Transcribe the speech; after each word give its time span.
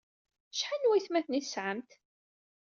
Acḥal 0.53 0.79
n 0.81 0.87
waytmaten 0.89 1.37
ay 1.37 1.43
tesɛamt? 1.43 1.91